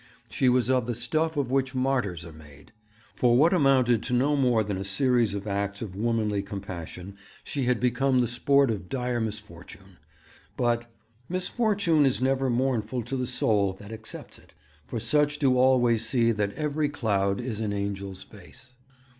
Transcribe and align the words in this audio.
She 0.31 0.49
was 0.49 0.67
of 0.67 0.87
the 0.87 0.95
stuff 0.95 1.37
of 1.37 1.51
which 1.51 1.75
martyrs 1.75 2.25
are 2.25 2.33
made. 2.33 2.71
For 3.15 3.37
what 3.37 3.53
amounted 3.53 4.01
to 4.01 4.13
no 4.13 4.35
more 4.35 4.63
than 4.63 4.77
a 4.77 4.83
series 4.83 5.35
of 5.35 5.45
acts 5.45 5.79
of 5.83 5.95
womanly 5.95 6.41
compassion 6.41 7.15
she 7.43 7.65
had 7.65 7.79
become 7.79 8.19
the 8.19 8.27
sport 8.27 8.71
of 8.71 8.89
dire 8.89 9.21
misfortune; 9.21 9.97
but 10.57 10.85
'misfortune 11.29 12.07
is 12.07 12.19
never 12.19 12.49
mournful 12.49 13.03
to 13.03 13.15
the 13.15 13.27
soul 13.27 13.73
that 13.73 13.91
accepts 13.91 14.39
it; 14.39 14.53
for 14.87 14.99
such 14.99 15.37
do 15.37 15.55
always 15.55 16.03
see 16.03 16.31
that 16.31 16.55
every 16.55 16.89
cloud 16.89 17.39
is 17.39 17.61
an 17.61 17.71
angel's 17.71 18.23
face.' 18.23 18.73